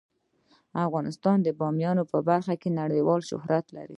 [0.87, 3.89] افغانستان د بامیان په برخه کې نړیوال شهرت لري.